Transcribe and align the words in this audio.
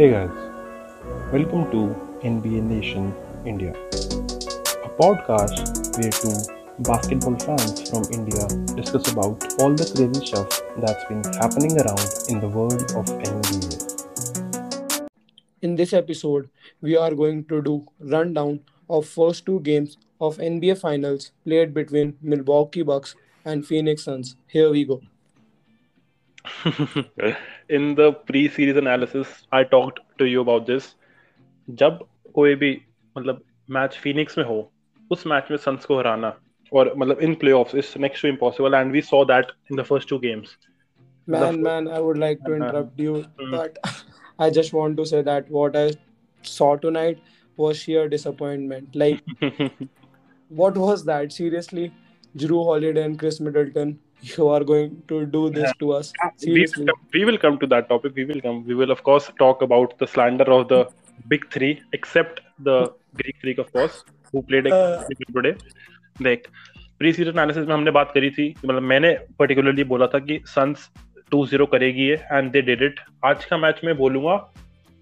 Hey 0.00 0.08
guys, 0.12 0.30
welcome 1.30 1.70
to 1.72 1.80
NBA 2.26 2.62
Nation 2.62 3.12
India, 3.44 3.72
a 3.72 4.88
podcast 5.00 5.98
where 5.98 6.10
two 6.10 6.36
basketball 6.84 7.36
fans 7.38 7.90
from 7.90 8.04
India 8.10 8.46
discuss 8.74 9.12
about 9.12 9.44
all 9.60 9.74
the 9.74 9.84
crazy 9.94 10.24
stuff 10.26 10.48
that's 10.78 11.04
been 11.04 11.22
happening 11.34 11.78
around 11.82 12.08
in 12.30 12.40
the 12.40 12.48
world 12.48 12.80
of 12.96 13.04
NBA. 13.28 15.06
In 15.60 15.76
this 15.76 15.92
episode, 15.92 16.48
we 16.80 16.96
are 16.96 17.14
going 17.14 17.44
to 17.52 17.60
do 17.60 17.86
rundown 17.98 18.60
of 18.88 19.04
first 19.06 19.44
two 19.44 19.60
games 19.60 19.98
of 20.18 20.38
NBA 20.38 20.78
Finals 20.78 21.32
played 21.44 21.74
between 21.74 22.16
Milwaukee 22.22 22.80
Bucks 22.80 23.16
and 23.44 23.66
Phoenix 23.66 24.04
Suns. 24.04 24.36
Here 24.46 24.70
we 24.70 24.86
go. 24.86 25.02
in 27.77 27.95
the 27.95 28.11
pre-series 28.27 28.77
analysis 28.77 29.27
I 29.51 29.63
talked 29.63 29.99
to 30.19 30.25
you 30.33 30.41
about 30.47 30.67
this 30.71 30.93
जब 31.81 31.99
कोई 32.35 32.55
भी 32.55 32.71
मतलब 33.17 33.43
match 33.77 33.97
Phoenix 34.03 34.37
में 34.37 34.45
हो 34.45 34.57
उस 35.11 35.25
match 35.27 35.51
में 35.51 35.57
sons 35.57 35.85
को 35.85 35.97
हराना 35.99 36.33
और 36.73 36.93
मतलब 36.97 37.19
in 37.27 37.33
playoffs 37.43 37.75
is 37.75 37.93
next 37.99 38.21
to 38.21 38.27
impossible 38.27 38.73
and 38.73 38.91
we 38.91 39.01
saw 39.01 39.23
that 39.25 39.51
in 39.71 39.77
the 39.77 39.83
first 39.91 40.09
two 40.09 40.19
games 40.27 40.57
Man, 41.27 41.55
man, 41.63 41.87
I 41.87 41.99
would 41.99 42.17
like 42.21 42.41
to 42.45 42.53
interrupt 42.55 42.99
you, 42.99 43.25
but 43.51 43.77
I 44.39 44.49
just 44.49 44.73
want 44.73 44.97
to 44.97 45.05
say 45.11 45.21
that 45.29 45.47
what 45.49 45.75
I 45.75 45.93
saw 46.43 46.75
tonight 46.75 47.23
was 47.57 47.77
sheer 47.77 48.03
disappointment. 48.07 48.95
Like, 48.95 49.23
what 50.51 50.77
was 50.77 51.05
that? 51.05 51.33
Seriously, 51.37 51.85
Drew 52.35 52.63
Holiday 52.63 53.03
and 53.03 53.17
Chris 53.17 53.39
Middleton, 53.39 53.97
You 54.22 54.48
are 54.48 54.62
going 54.64 55.02
to 55.08 55.26
do 55.26 55.50
this 55.50 55.64
yeah. 55.64 55.72
to 55.80 55.92
us? 55.92 56.12
we, 56.22 56.66
Seriously. 56.66 56.86
we 57.14 57.24
will 57.24 57.38
come 57.38 57.58
to 57.58 57.66
that 57.66 57.88
topic 57.88 58.14
we 58.14 58.24
will 58.24 58.40
come 58.40 58.64
we 58.66 58.74
will 58.74 58.90
of 58.90 59.02
course 59.02 59.30
talk 59.38 59.62
about 59.62 59.98
the 59.98 60.06
slander 60.06 60.50
of 60.52 60.68
the 60.68 60.80
big 61.28 61.50
three 61.50 61.80
except 61.92 62.40
the 62.58 62.92
greek 63.14 63.36
freak 63.40 63.58
of 63.58 63.72
course 63.72 64.04
who 64.32 64.42
played 64.42 64.66
Uh. 64.66 65.04
today 65.36 65.54
देख 66.22 66.46
pre 66.98 67.12
season 67.12 67.30
analysis 67.30 67.66
में 67.66 67.72
हमने 67.74 67.90
बात 67.90 68.10
करी 68.14 68.30
थी 68.30 68.48
मतलब 68.64 68.82
मैंने 68.82 69.12
particularly 69.38 69.84
बोला 69.92 70.06
था 70.14 70.18
कि 70.18 70.38
सन्स 70.46 70.88
2-0 71.34 71.66
करेगी 71.72 72.08
ये 72.08 72.14
एंड 72.32 72.50
दे 72.52 72.62
डिड 72.62 72.82
इट 72.82 73.00
आज 73.24 73.44
का 73.44 73.56
मैच 73.58 73.80
में 73.84 73.96
बोलूँगा 73.96 74.34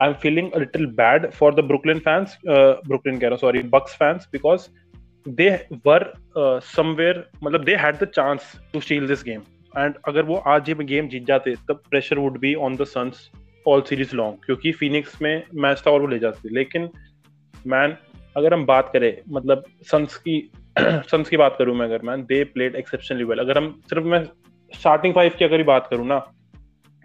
I 0.03 0.09
am 0.09 0.15
feeling 0.23 0.51
a 0.53 0.59
little 0.59 0.87
bad 1.01 1.31
for 1.39 1.55
the 1.55 1.65
Brooklyn 1.71 1.99
fans 2.07 2.39
Brooklyn 2.47 3.19
कह 3.19 3.29
रहा 3.29 3.37
sorry 3.37 3.63
Bucks 3.75 3.95
fans 4.03 4.29
because 4.33 4.69
they 5.27 5.49
were 5.87 6.13
somewhere 6.65 7.25
मतलब 7.45 7.65
they 7.65 7.75
had 7.77 7.97
the 7.97 8.05
chance 8.05 8.53
to 8.73 8.81
steal 8.81 9.07
this 9.07 9.25
game 9.25 9.41
and 9.79 9.95
अगर 10.09 10.23
वो 10.23 10.37
आज 10.47 10.69
ये 10.69 10.85
गेम 10.85 11.09
जीत 11.09 11.27
जाते 11.27 11.55
तब 11.69 11.83
pressure 11.91 12.19
would 12.19 12.39
be 12.39 12.55
on 12.55 12.77
the 12.77 12.85
Suns 12.85 13.31
all 13.67 13.83
series 13.83 14.15
long 14.17 14.45
क्योंकि 14.47 14.73
फिनिक्स 14.73 15.23
में 15.23 15.43
मैच 15.55 15.83
था 15.87 15.91
और 15.91 16.01
वो 16.01 16.07
ले 16.07 16.19
जाते। 16.19 16.55
लेकिन 16.55 16.89
मैन 17.67 17.97
अगर 18.37 18.55
हम 18.55 18.67
बात 18.67 18.91
करें 18.93 19.13
मतलब 19.29 19.65
सन्स 19.91 20.17
की 20.17 20.41
सन्स 20.81 21.29
की 21.29 21.37
बात 21.37 21.57
करूँ 21.59 21.77
मैं 21.77 21.87
अगर 21.87 22.03
man 22.03 22.23
they 22.23 22.43
played 22.45 22.77
exceptionally 22.77 23.25
well 23.25 23.39
अगर 23.39 23.59
हम 23.59 23.71
सिर्फ़ 23.91 24.05
मैं 24.05 24.25
स्टार्टिंग 24.73 25.15
फाइव 25.15 25.33
की 25.39 25.45
अगर 25.45 25.57
ही 25.57 25.65
बात 25.65 25.87
करूँ 25.91 26.07
ना 26.07 26.27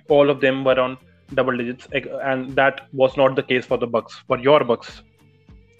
all 0.09 0.29
of 0.29 0.39
them 0.41 0.63
were 0.63 0.79
on 0.79 0.97
double 1.29 1.57
digits 1.57 1.87
and 2.23 2.55
that 2.55 2.81
was 2.93 3.15
not 3.17 3.35
the 3.35 3.43
case 3.43 3.65
for 3.65 3.77
the 3.77 3.87
bucks 3.87 4.21
for 4.27 4.37
your 4.39 4.63
bucks 4.63 5.01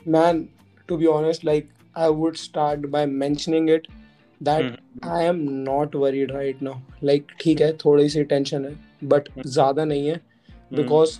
Man, 0.05 0.49
to 0.89 0.97
be 0.97 1.07
honest, 1.07 1.43
like 1.43 1.67
I 1.95 2.09
would 2.11 2.37
start 2.37 2.89
by 2.91 3.05
mentioning 3.05 3.69
it 3.69 3.87
that 4.41 4.63
Hmm. 4.63 5.09
I 5.09 5.23
am 5.23 5.63
not 5.63 5.95
worried 5.95 6.31
right 6.31 6.61
now. 6.61 6.75
Like 7.03 7.35
ठीक 7.41 7.61
है 7.61 7.71
थोड़ी 7.85 8.09
सी 8.09 8.23
tension 8.23 8.65
है 8.65 8.73
but 9.09 9.29
Hmm. 9.29 9.47
ज़्यादा 9.47 9.85
नहीं 9.85 10.07
है 10.07 10.19
because 10.71 11.19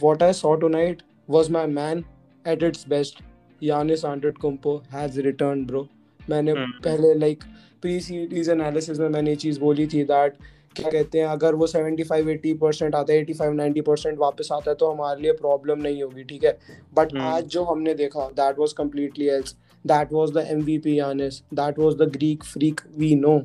what 0.00 0.22
I 0.22 0.32
saw 0.32 0.56
tonight 0.56 1.02
was 1.28 1.50
my 1.50 1.66
man 1.68 2.04
at 2.44 2.62
its 2.62 2.84
best. 2.94 3.22
Giannis 3.62 4.04
Antetokounmpo 4.04 4.74
has 4.88 5.18
returned, 5.26 5.66
bro. 5.66 5.86
मैंने 6.20 6.54
Hmm. 6.54 6.72
पहले 6.84 7.14
like 7.20 7.44
प्री 7.82 7.98
सीरीज़ 8.00 8.50
एनालिसिस 8.50 8.98
में 8.98 9.08
मैंने 9.08 9.30
ये 9.30 9.36
चीज़ 9.36 9.60
बोली 9.60 9.86
थी 9.86 10.04
that 10.06 10.42
क्या 10.76 10.90
कहते 10.90 11.18
हैं 11.18 11.26
अगर 11.26 11.54
वो 11.54 11.66
75 11.66 12.28
80 12.28 12.54
परसेंट 12.60 12.94
आता 12.94 13.12
है 13.12 13.24
85 13.24 13.52
90 13.56 13.82
परसेंट 13.86 14.18
वापस 14.18 14.48
आता 14.52 14.70
है 14.70 14.74
तो 14.76 14.90
हमारे 14.92 15.20
लिए 15.22 15.32
प्रॉब्लम 15.32 15.82
नहीं 15.82 16.02
होगी 16.02 16.24
ठीक 16.24 16.44
है 16.44 16.58
बट 16.94 17.12
Hmm. 17.12 17.20
आज 17.24 17.44
जो 17.54 17.64
हमने 17.64 17.94
देखा 17.94 18.26
that 18.40 18.58
was 18.58 18.72
completely 18.78 19.28
else 19.28 19.54
that 19.86 20.12
was 20.12 20.30
the 20.30 20.46
MVP 20.50 20.98
Giannis 20.98 21.42
that 21.54 21.78
was 21.78 21.94
the 21.94 22.10
Greek 22.12 22.44
Freak 22.44 22.80
we 22.96 23.14
know 23.14 23.36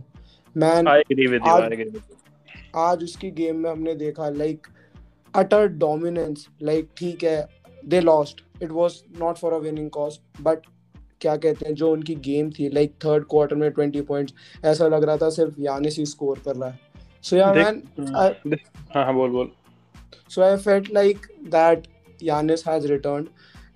man 0.56 0.88
i 0.88 0.98
agree 1.02 1.28
with 1.28 1.48
you 1.48 1.54
i 1.54 1.68
agree 1.68 1.86
with 1.86 1.96
you. 1.96 2.18
आज 2.76 3.04
उसकी 3.04 3.32
गेम 3.32 3.56
में 3.56 3.70
हमने 3.70 3.94
देखा 3.96 4.30
लाइक 4.30 4.68
अटर 5.34 5.68
डोमिनेंस 5.68 6.48
लाइक 6.64 6.90
ठीक 6.98 7.24
है 7.24 7.48
they 7.86 8.00
lost 8.02 8.44
it 8.64 8.72
was 8.72 9.02
not 9.20 9.38
for 9.38 9.54
a 9.54 9.58
winning 9.58 9.90
cause 9.90 10.20
but 10.42 10.66
क्या 11.22 11.36
कहते 11.36 11.66
हैं 11.66 11.74
जो 11.76 11.92
उनकी 11.92 12.16
गेम 12.26 12.50
थी 12.50 12.70
लाइक 12.74 12.94
थर्ड 13.06 13.24
क्वार्टर 13.30 13.56
में 13.56 13.70
20 13.80 14.02
पॉइंट्स 14.08 14.34
ऐसा 14.66 14.88
लग 14.88 15.04
रहा 15.04 15.18
था 15.18 15.30
सिर्फ़ 15.30 15.62
यानिस 15.62 15.98
ही 15.98 16.06
स्कोर 16.06 16.40
कर 16.46 16.56
रहा 16.56 16.70
है. 16.70 16.80
सो 17.24 17.36
या 17.36 17.54
मैन 17.54 17.82
हाँ 18.16 19.04
हाँ 19.06 19.14
बोल 19.14 19.30
बोल. 19.30 19.52
So 20.30 20.42
I 20.42 20.58
felt 20.58 20.92
like 20.94 21.26
that 21.56 21.88
Giannis 22.24 22.68
has 22.68 22.88
return 22.88 23.28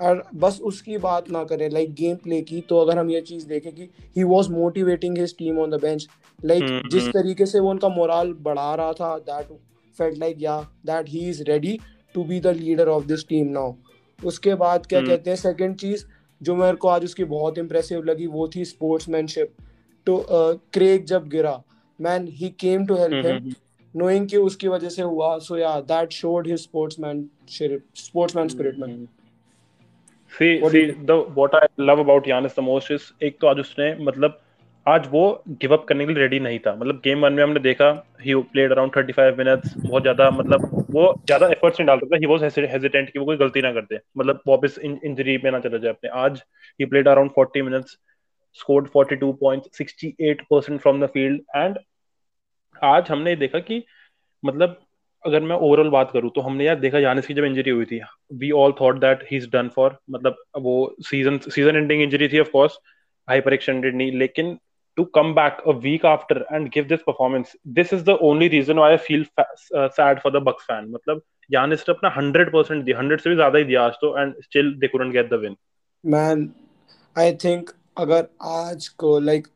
और 0.04 0.24
बस 0.36 0.60
उसकी 0.64 0.98
बात 1.00 1.30
ना 1.32 1.44
करें 1.44 1.70
लाइक 1.70 1.94
गेम 1.94 2.16
प्ले 2.24 2.42
की 2.42 2.62
तो 2.70 2.80
अगर 2.80 2.98
हम 2.98 3.10
ये 3.10 3.22
चीज़ 3.24 3.48
देखें 3.48 3.72
कि 3.74 3.90
he 4.16 4.24
was 4.26 4.50
motivating 4.52 5.18
his 5.18 5.36
team 5.38 5.60
on 5.60 5.72
the 5.72 5.80
bench 5.82 6.08
like 6.40 6.90
जिस 6.92 7.02
हम्म। 7.02 7.12
तरीके 7.12 7.46
से 7.46 7.60
वो 7.60 7.70
उनका 7.70 7.90
मोराल 7.90 8.34
बढ़ा 8.42 8.74
रहा 8.76 8.94
था 8.94 9.18
that 9.22 9.58
felt 9.98 10.18
like 10.18 10.42
yeah 10.42 10.60
that 10.86 11.10
he 11.10 11.28
is 11.30 11.44
ready 11.44 11.78
to 12.16 12.24
be 12.24 12.40
the 12.40 12.56
leader 12.58 12.88
of 12.90 13.06
this 13.06 13.28
team 13.28 13.48
now 13.50 13.74
उसके 14.20 14.56
बाद 14.56 14.86
क्या 14.86 15.00
हम्म। 15.00 15.10
कहते 15.10 15.30
हैं 15.30 15.38
सेकंड 15.38 15.76
चीज़ 15.76 16.06
जो 16.42 16.56
मेरे 16.56 16.76
को 16.76 16.88
आज 16.88 17.04
उसकी 17.04 17.24
बहुत 17.26 17.58
इंप्रेसिव 17.58 18.04
लगी 18.04 18.28
वो 18.30 18.48
थी 18.56 18.66
स्पोर्ट्समैनशिप 18.66 19.54
तो 20.08 20.24
क्रेग 20.74 21.06
जब 21.06 21.28
गिरा 21.30 21.62
man 22.00 22.28
he 22.32 22.50
came 22.60 22.86
to 22.86 22.96
help 22.96 23.26
him 23.26 23.54
knowing 23.96 24.30
कि 24.30 24.38
उसकी 24.40 24.68
वजह 24.68 24.90
से 24.90 25.02
हुआ 25.02 25.38
so 25.40 25.58
yeah 25.58 25.80
that 25.82 26.12
showed 26.12 26.48
his 26.48 26.60
sportsman 26.60 27.28
sportsman 27.50 28.48
spirit 28.48 28.80
man. 28.80 29.08
See 30.38 30.60
What 30.62 30.72
see 30.72 30.86
the 31.10 31.18
what 31.40 31.56
I 31.56 31.62
love 31.90 32.00
about 32.04 32.28
Giannis 32.30 32.56
the 32.56 32.66
most 32.68 32.92
is 32.92 33.12
एक 33.24 33.38
तो 33.42 33.48
आज 33.48 33.60
उसने 33.60 33.94
मतलब 34.06 34.40
आज 34.86 35.08
वो 35.12 35.24
गिव 35.62 35.74
अप 35.74 35.86
करने 35.90 36.06
के 36.06 36.14
लिए 36.14 36.22
रेडी 36.22 36.40
नहीं 36.40 36.60
था। 36.60 36.74
मतलब 36.76 37.02
गेम 37.04 37.22
वन 37.24 37.34
में 37.34 37.44
हमने 37.44 37.60
देखा 37.60 37.90
ही 38.22 38.36
प्लेड 38.54 38.72
अराउंड 38.72 38.92
35 38.94 39.38
मिनट्स 39.38 39.74
बहुत 39.78 40.02
ज़्यादा 40.02 40.30
मतलब 40.32 40.70
वो 40.92 41.14
ज़्यादा 41.26 41.48
एफर्ट्स 41.52 41.80
नहीं 41.80 41.88
डालता 41.88 42.08
था। 42.08 42.18
ही 42.18 42.26
वाज 42.26 42.44
हेजिटेंट 42.44 43.12
कि 43.12 43.20
वो 43.20 43.26
कोई 43.26 43.38
गलती 43.38 43.62
ना 43.62 43.72
करते 43.74 44.00
मतलब 44.18 44.42
वापस 44.48 44.80
इंजरी 44.84 45.38
पे 45.38 45.52
ना 45.52 45.60
चला 45.60 45.78
जाए 45.78 45.92
अपने। 45.92 46.10
आज 46.24 46.42
he 46.80 46.86
played 46.86 47.08
around 47.08 47.32
40 47.40 47.62
minutes 47.62 47.98
scored 48.56 48.88
42 48.94 49.30
points 49.38 49.82
68% 49.82 50.82
from 50.82 51.00
the 51.04 51.08
field 51.14 51.40
and 51.60 51.78
आज 52.76 53.10
हमने 53.10 53.36
देखा 53.36 53.60
कि 53.60 53.82
मतलब 54.44 54.76
अगर 55.26 55.40
मैं 55.42 55.56
ओवरऑल 55.58 55.90
बात 55.90 56.12
करूँ 56.12 56.30
तो 56.36 56.42
हमने 56.42 56.66
यार 56.66 56.80
देखा 56.80 57.00
यानिस 57.00 57.28
की 57.28 57.34
जब 57.34 57.44
इंजरी 57.44 57.72
हुई 57.72 57.86
थी 57.86 58.00
we 58.34 58.52
all 58.52 58.74
thought 58.82 59.00
that 59.00 59.24
he 59.32 59.38
is 59.38 59.50
done 59.50 59.70
for 59.76 59.98
मतलब 60.10 60.44
वो 60.60 60.76
सीज़न 61.02 61.38
सीज़न 61.38 61.76
एंडिंग 61.76 62.02
इंजरी 62.02 62.28
थी 62.28 62.40
ऑफ़ 62.40 62.50
कोर्स 62.50 62.78
हाइपर 63.28 63.54
एक्सटेंडेड 63.54 63.96
नहीं, 63.96 64.12
लेकिन 64.12 64.58
to 64.98 65.04
come 65.16 65.34
back 65.34 65.62
a 65.68 65.72
week 65.84 66.06
after 66.06 66.46
and 66.54 66.68
give 66.70 66.86
this 66.86 67.00
performance 67.00 67.54
this 67.68 67.94
is 67.94 68.04
the 68.04 68.18
only 68.22 68.48
reason 68.48 68.80
I 68.80 68.98
feel 68.98 69.26
sad 69.40 70.20
for 70.20 70.32
the 70.32 70.44
Bucks 70.44 70.66
fan 70.66 70.90
मतलब 70.90 71.22
Giannis 71.50 71.84
ने 71.90 71.94
अपना 71.94 72.10
100% 72.16 72.84
दिया 72.84 73.00
100 73.00 73.20
से 73.20 73.30
भी 73.30 73.36
ज़्यादा 73.36 73.58
ही 73.58 73.64
दिया 73.64 73.84
आज 73.84 73.94
तो 73.94 74.18
and 74.20 74.34
still 74.44 74.74
they 74.74 74.88
couldn't 74.88 75.14
get 75.14 75.30
the 75.30 75.40
win 75.42 75.56
man 76.04 76.50
I 77.16 77.34
think 77.34 77.70
अगर 77.98 78.28
आज 78.42 78.88
को 78.88 79.20
लाइक 79.20 79.48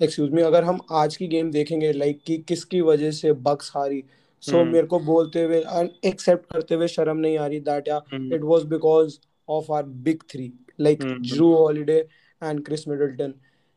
एक्सक्यूज 0.00 0.30
मी 0.30 0.42
अगर 0.42 0.64
हम 0.64 0.80
आज 0.90 1.16
की 1.16 1.26
गेम 1.28 1.50
देखेंगे 1.50 1.92
लाइक 1.92 2.20
कि 2.26 2.36
किसकी 2.48 2.80
वजह 2.80 3.10
से 3.10 3.32
बक्स 3.48 3.72
हारी 3.76 4.02
सो 4.40 4.52
so, 4.52 4.58
hmm. 4.58 4.72
मेरे 4.72 4.86
को 4.86 5.00
बोलते 5.00 5.42
हुए 5.44 5.64
एक्सेप्ट 6.04 6.52
करते 6.52 6.74
हुए 6.74 6.88
शर्म 6.88 7.16
नहीं 7.16 7.38
आ 7.38 7.46
रही 7.46 7.60
that 7.60 7.88
yeah 7.88 8.02
it 8.14 8.40
was 8.44 8.62
because 8.62 9.18
of 9.48 9.72
our 9.72 9.82
big 9.82 10.22
three 10.22 10.52
like 10.80 11.04
Jrue 11.04 11.54
Holiday 11.54 12.08
and 12.44 12.64
Khris 12.64 12.88
Middleton 12.88 13.34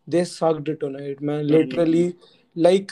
they 0.10 0.26
sucked 0.26 0.76
tonight 0.76 1.22
man 1.22 1.42
literally 1.42 2.14
like 2.58 2.92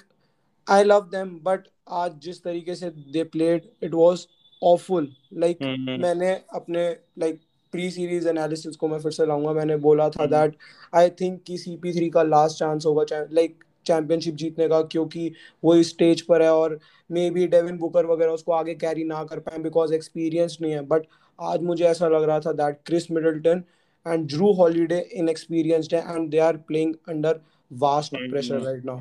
I 0.69 0.84
love 0.84 1.01
them 1.01 1.30
but 1.30 1.60
आज 1.90 2.12
जिस 2.19 2.44
तरीके 2.44 2.75
से 2.75 2.90
they 2.90 3.24
played 3.24 3.62
it 3.84 3.94
was 3.94 4.28
awful 4.63 5.13
like 5.34 5.57
मैंने 6.00 6.42
अपने 6.54 6.98
like 7.19 7.42
pre 7.72 7.92
series 7.92 8.30
analysis 8.30 8.75
को 8.75 8.88
मैं 8.88 9.00
फिर 9.00 9.12
से 9.12 9.25
लाऊँगा। 9.25 9.54
मैंने 9.54 9.78
बोला 9.78 10.10
था 10.10 10.25
दैट 10.25 10.56
आई 10.95 11.10
थिंक 11.10 11.42
कि 11.48 11.57
सीपी3 11.57 12.10
का 12.13 12.24
लास्ट 12.24 12.57
चांस 12.57 12.86
होगा 12.86 13.06
लाइक 13.12 13.63
चैंपियनशिप 13.86 14.36
जीतने 14.36 14.68
का 14.68 14.81
क्योंकि 14.92 15.31
वो 15.63 15.75
इस 15.75 15.89
स्टेज 15.89 16.22
पर 16.24 16.42
है 16.42 16.51
और 16.54 16.78
मे 17.10 17.30
बी 17.31 17.48
डेविन 17.48 17.78
बुकर 17.78 18.06
वगैरह 18.06 18.31
उसको 18.31 18.51
आगे 18.54 18.75
कैरी 18.78 19.04
ना 19.06 19.24
कर 19.24 19.39
पाए 19.39 19.60
बिकॉज़ 19.60 19.94
एक्सपीरियंस 19.94 20.57
नहीं 20.62 20.72
है। 20.72 20.81
बट 20.88 21.06
आज 21.39 21.62
मुझे 21.63 21.86
ऐसा 21.86 22.07
लग 22.10 22.24
रहा 22.24 22.39
था 22.39 22.51
that 22.56 22.78
Khris 22.86 23.10
Middleton 23.12 23.63
and 24.06 24.28
Jrue 24.30 24.51
Holiday 24.54 25.00
inexperienced 25.16 25.95
है 25.95 26.01
and 26.10 26.30
they 26.30 26.39
are 26.42 26.57
playing 26.68 26.94
under 27.10 27.39
vast 27.72 28.16
pressure. 28.19 28.62
Right 28.62 28.86
now 28.86 29.00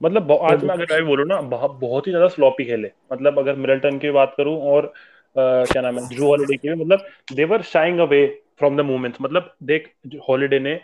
मतलब 0.00 0.32
आज 0.32 0.64
मैं 0.64 0.74
अगर 0.76 1.02
बोलूँ 1.04 1.26
ना 1.26 1.40
बहुत 1.48 1.78
बहुत 1.80 2.06
ही 2.06 2.12
ज़्यादा 2.12 2.28
स्लॉपी 2.28 2.64
खेले। 2.64 2.90
मतलब 3.12 3.38
अगर 3.38 3.56
मिडल्टन 3.56 3.98
की 3.98 4.10
बात 4.12 4.34
करूँ 4.36 4.56
और 4.70 4.92
क्या 5.36 5.82
नाम 5.82 5.98
है 5.98 6.08
ड्रू 6.08 6.26
हॉलिडे 6.26 6.56
की 6.56 6.74
मतलब 6.74 7.04
they 7.32 7.44
were 7.46 7.62
shying 7.64 7.98
away 8.00 8.26
from 8.58 8.76
the 8.76 8.80
movements 8.82 9.20
मतलब 9.20 9.54
देख 9.64 9.88
हॉलिडे 10.28 10.58
ने 10.58 10.74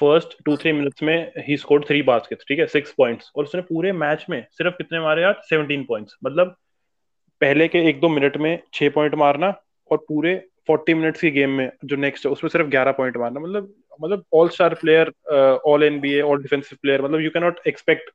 फ़र्स्ट 0.00 0.36
टू 0.44 0.56
थ्री 0.56 0.72
मिनट्स 0.72 1.02
में 1.02 1.32
ही 1.46 1.56
स्कोर्ड 1.56 1.84
थ्री 1.86 2.02
बास्केट्स 2.02 2.44
ठीक 2.48 2.58
है? 2.58 2.66
सिक्स 2.68 2.92
पॉइंट्स 2.98 3.30
और 3.36 3.44
उसने 3.44 3.60
पूरे 3.62 3.92
मैच 3.94 4.26
में 4.30 4.40
सिर्फ़ 4.52 4.74
कितने 4.76 5.00
मारे 5.00 5.22
यार? 5.22 5.40
सेवनटीन 5.44 5.84
पॉइंट्स 5.84 6.16
मतलब 6.24 6.54
पहले 7.40 7.68
के 7.68 7.78
एक 7.88 8.00
दो 8.00 8.08
मिनट 8.08 8.36
में 8.36 8.58
छह 8.74 8.88
पॉइंट 8.90 9.14
मारना 9.14 9.54
और 9.90 10.04
पूरे 10.08 10.36
फोर्टी 10.68 10.94
मिनट्स 10.94 11.20
की 11.20 11.30
गेम 11.30 11.50
में 11.50 11.70
जो 11.84 11.96
नेक्स्ट 11.96 12.26
है 12.26 12.32
उसमें 12.32 12.48
सिर्फ़ 12.50 12.68
ग्यारह 12.68 12.92
पॉइंट 12.92 13.16
मारना। 13.16 13.40
मतलब 13.40 13.72
मतलब 14.00 14.24
all 14.34 14.48
star 14.48 14.74
player 14.74 15.12
all 15.66 15.82
N 15.82 15.98
B 16.00 16.20
all 16.20 16.42
defensive 16.42 16.78
player 16.82 17.02
मतलब 17.02 17.20
you 17.20 17.30
can 17.30 17.42
not 17.42 17.60
expect 17.68 18.10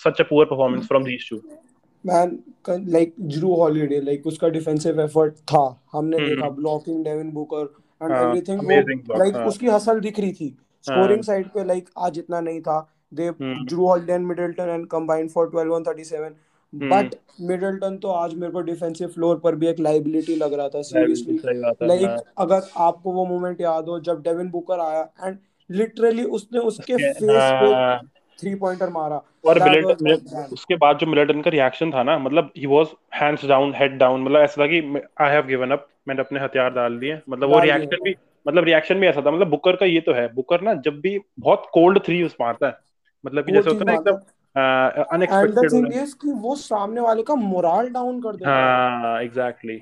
such 0.00 0.20
a 0.20 0.24
poor 0.24 0.46
performance 0.46 0.86
from 0.88 1.04
these 1.04 1.28
two 1.30 1.40
man 2.04 2.38
like 2.68 3.14
Jrue 3.20 3.54
Holiday 3.54 4.00
like 4.00 4.26
उसका 4.26 4.48
डिफेंसिव 4.48 5.00
एफर्ट 5.00 5.34
था। 5.52 5.64
हमने 5.92 6.16
hmm. 6.16 6.28
देखा 6.28 6.48
blocking 6.50 7.04
Devin 7.04 7.30
Booker 7.32 7.74
and 8.02 8.12
everything 8.12 8.60
like 9.10 9.36
उसकी 9.46 9.66
hustle 9.68 10.00
दिख 10.00 10.20
रही 10.20 10.32
थी। 10.32 10.56
Scoring 10.86 11.22
side 11.22 11.44
हाँ। 11.44 11.52
पे 11.54 11.66
लाइक 11.68 11.88
आज 11.98 12.18
इतना 12.18 12.40
नहीं 12.40 12.60
था। 12.60 12.80
They 13.12 13.30
Jrue 13.40 13.86
Holiday 13.86 14.12
and 14.12 14.26
Middleton 14.26 14.68
and 14.68 14.86
combined 14.88 15.30
for 15.30 15.50
12 15.50 15.72
on 15.72 15.84
37 15.84 16.32
but 16.72 17.14
Middleton 17.40 17.96
तो 17.96 18.08
आज 18.10 18.34
मेरे 18.34 18.52
को 18.52 18.60
डिफेंसिव 18.62 19.08
फ्लोर 19.08 19.38
पर 19.44 19.54
भी 19.54 19.66
एक 19.66 19.80
लाइबिलिटी 19.80 20.34
लग 20.36 20.54
रहा 20.54 20.68
था 20.68 20.82
सीरियसली 20.82 21.38
लाइक 21.86 22.04
हाँ। 22.04 22.16
अगर 22.38 22.62
आपको 22.86 23.12
वो 23.12 23.26
मोमेंट 23.26 23.60
याद 23.60 23.88
हो 23.88 23.98
जब 24.00 24.22
डेविन 24.22 24.50
बुकर 24.50 24.80
आया 24.80 25.00
एंड 25.24 25.38
लिटरली 25.70 26.24
उसने 26.38 26.58
उसके 26.60 26.96
फेस 26.96 27.18
पे 27.22 27.96
थ्री 28.38 28.54
पॉइंटर 28.54 28.88
मारा। 28.90 29.20
और 29.46 29.62
मिलिटन 29.62 30.46
उसके 30.52 30.76
बाद 30.76 30.98
जो 30.98 31.06
मिलिटन 31.06 31.40
का 31.42 31.50
रिएक्शन 31.50 31.90
था 31.92 32.02
ना 32.02 32.18
मतलब 32.18 32.50
he 32.56 32.66
was 32.66 32.86
hands 33.14 33.44
down 33.46 33.72
head 33.76 33.96
down 33.98 34.22
मतलब 34.22 34.40
ऐसा 34.40 34.62
था 34.62 34.66
कि 34.66 34.80
आई 35.20 35.30
हैव 35.30 35.46
गिवन 35.46 35.70
अप 35.70 35.86
मैंने 36.08 36.20
अपने 36.20 36.40
हथियार 36.40 36.70
डाल 36.72 36.98
दिए। 36.98 37.20
मतलब 37.28 37.52
वो 37.52 37.60
रिएक्शन 37.60 38.04
भी 38.04 38.14
मतलब 38.48 38.64
रिएक्शन 38.64 39.00
भी 39.00 39.06
ऐसा 39.06 39.22
था। 39.26 39.30
मतलब 39.30 39.48
बुकर 39.48 39.76
का 39.76 39.86
ये 39.86 40.00
तो 40.00 40.12
है। 40.12 40.34
बुकर 40.34 40.60
ना 40.60 40.74
जब 40.74 41.00
भी 41.00 41.18
बहुत 41.40 41.66
कोल्ड 41.72 42.04
थ्री 42.04 42.22
उस 42.22 42.36
मारता 42.40 42.66
है। 42.66 42.78
मतलब 43.24 43.46
कि 43.46 43.52
जैसे 43.52 43.70
होता 43.70 43.78
है 43.78 43.86
ना 43.86 43.92
एकदम 43.92 45.14
अनएक्सपेक्टेड 45.14 45.92
कि 46.22 46.32
वो 46.32 46.54
सामने 46.56 47.00
वाले 47.00 47.22
का 47.22 47.34
मोरल 47.34 47.88
डाउन 47.88 48.20
कर 48.20 48.36
देता 48.36 48.50
है। 48.50 48.56
हाँ 48.56 49.22
एग्जैक्टली 49.22 49.80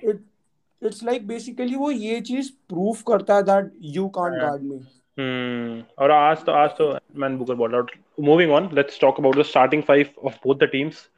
इट्स 0.83 1.05
लाइक 1.05 1.27
बेसिकली 1.27 1.77
वो 1.77 1.91
ये 1.91 2.21
चीज़ 2.21 2.51
प्रूफ 2.69 3.03
करता 3.03 3.35
है 3.35 3.43
that 3.43 3.73
you 3.81 4.09
can't 4.09 4.41
guard 4.41 4.63
me 4.63 4.77
hmm 5.19 5.83
और 5.99 6.11
आज 6.11 6.45
तो 6.45 6.53
आज 6.53 6.71
तो 6.71 6.99
man 7.17 7.39
Booker 7.39 7.55
ball 7.55 7.75
out 7.75 7.91
moving 8.21 8.53
on 8.53 8.69
let's 8.73 9.01
talk 9.01 9.21
about 9.21 9.37
the 9.37 9.43
starting 9.43 9.83
five 9.83 10.07
of 10.25 10.35
both 10.45 10.57
the 10.57 10.65
teams 10.65 11.09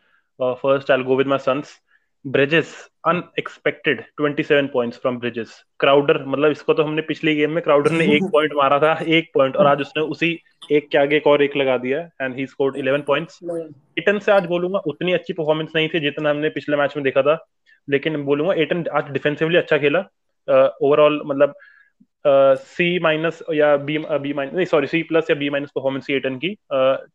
first 0.43 0.91
I 0.91 0.97
will 0.97 1.07
go 1.07 1.17
with 1.17 1.27
my 1.27 1.39
Suns 1.39 1.81
Bridges 2.27 2.91
unexpected 3.09 4.03
27 4.21 4.69
points 4.73 4.99
from 4.99 5.19
Bridges 5.19 5.65
Crowder 5.81 6.25
मतलब 6.27 6.51
इसको 6.51 6.75
तो 6.75 6.83
हमने 6.83 7.03
पिछली 7.03 7.35
गेम 7.37 7.51
में 7.51 7.63
क्राउडर 7.65 7.91
ने 7.91 8.05
एक 8.05 8.25
point 8.25 8.53
मारा 8.57 8.79
था 8.79 9.05
एक 9.07 9.31
पॉइंट 9.35 9.57
और 9.57 9.67
आज 9.67 9.81
उसने 9.81 10.03
उसी 10.03 10.39
एक 10.73 10.89
के 10.89 10.99
आगे 10.99 11.17
एक 11.17 11.27
और 11.27 11.43
एक 11.43 11.57
लगा 11.57 11.77
दिया 11.79 12.01
and 12.23 12.37
he 12.37 12.47
scored 12.47 12.77
11 12.77 13.03
points 13.07 13.39
Ayton 13.99 14.19
से 14.19 14.33
आज 14.33 14.47
बोलूँगा 14.47 14.79
उतनी 14.79 15.13
अच्छी 15.13 15.33
परफॉर्मेंस 15.33 15.73
नहीं 15.77 15.89
थी 15.89 16.01
जितना 16.01 16.31
हमने 16.31 16.49
पिछले 16.49 16.77
मैच 16.77 16.97
में 16.97 17.05
देखा 17.05 17.23
था 17.23 17.47
लेकिन 17.91 18.23
बोलूँगा 18.23 18.55
एटन 18.55 18.85
आज 18.93 19.11
डिफेंसिवली 19.11 19.57
अच्छा 19.57 19.79
खेला। 19.79 19.99
ओवरऑल 20.83 21.21
uh, 21.21 21.27
मतलब 21.27 21.55
सी 22.57 22.99
माइनस 22.99 23.43
या 23.55 23.77
B 23.77 23.99
B 23.99 24.33
minus 24.33 24.71
sorry 24.71 24.87
C 24.87 25.03
plus 25.03 25.31
या 25.31 25.37
बी 25.37 25.51
माइनस 25.51 25.71
परफॉर्मेंस 25.71 26.11
एटन 26.11 26.37
की। 26.37 26.57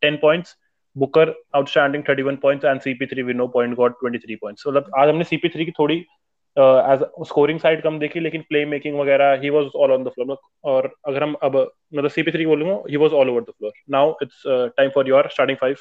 Ten 0.01 0.17
points 0.17 0.55
Booker 0.95 1.33
outstanding 1.55 2.03
thirty 2.09 2.21
one 2.21 2.35
points 2.35 2.65
and 2.65 2.81
CP 2.81 3.05
three 3.05 3.21
we know 3.21 3.47
point 3.47 3.75
got 3.75 3.91
twenty 3.91 4.17
three 4.17 4.35
points 4.35 4.67
मतलब 4.67 4.91
आज 4.97 5.09
हमने 5.09 5.23
CP 5.23 5.49
three 5.49 5.65
की 5.65 5.71
थोड़ी 5.71 6.05
as 6.57 6.99
scoring 7.27 7.59
side 7.59 7.83
कम 7.83 7.99
देखी 7.99 8.19
लेकिन 8.19 8.41
play 8.41 8.65
making 8.65 8.99
वगैरह 8.99 9.33
he 9.33 9.49
was 9.49 9.65
all 9.75 9.91
on 9.91 10.03
the 10.03 10.07
floor 10.07 10.37
और 10.63 10.95
अगर 11.07 11.23
हम 11.23 11.33
अब 11.33 11.71
मतलब 11.95 12.09
सीपी 12.09 12.31
थ्री 12.31 12.45
बोलूँगा 12.45 12.83
he 12.89 12.97
was 12.97 13.13
all 13.13 13.29
over 13.29 13.41
the 13.41 13.53
floor 13.57 13.71
now 13.89 14.13
it's 14.21 14.43
time 14.47 14.89
for 14.89 15.07
your 15.07 15.29
starting 15.31 15.57
five 15.57 15.75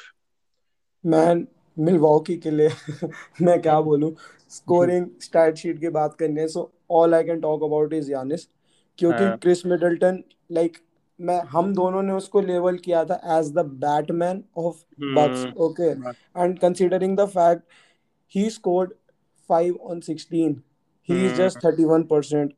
man 1.05 1.47
Milwaukee 1.79 2.37
के 2.37 2.51
लिए 2.51 2.69
मैं 3.41 3.61
क्या 3.61 3.81
बोलूँ? 3.81 4.15
स्कोरिंग 4.49 5.05
स्टैट 5.21 5.55
शीट 5.55 5.79
की 5.79 5.89
बात 5.89 6.15
करने 6.15 6.47
so 6.47 6.71
all 6.91 7.15
I 7.15 7.23
can 7.23 7.41
talk 7.41 7.63
about 7.63 7.93
is 7.93 8.11
Giannis 8.11 8.47
क्योंकि 8.97 9.29
क्रिस 9.41 9.65
मिडल्टन 9.65 10.23
लाइक 10.51 10.77
मैं 11.21 11.39
हम 11.49 11.73
दोनों 11.73 12.01
ने 12.01 12.13
उसको 12.13 12.41
लेवल 12.41 12.77
किया 12.79 13.03
था 13.05 13.15
as 13.37 13.51
the 13.53 13.65
Batman 13.81 14.43
of 14.57 14.83
Bucks 15.15 15.45
okay 15.59 15.89
and 16.37 16.57
considering 16.59 17.17
the 17.17 17.25
fact 17.29 17.63
he 18.33 18.49
scored 18.49 18.93
5 19.49 19.77
on 19.83 20.01
16 20.01 20.55
he 21.09 21.25
is 21.25 21.35
just 21.35 21.65
31% 21.65 22.53